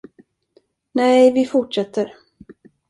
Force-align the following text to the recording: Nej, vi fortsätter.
Nej, 0.91 1.31
vi 1.33 1.45
fortsätter. 1.45 2.13